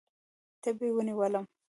تبې 0.61 0.87
ونیولم. 0.95 1.45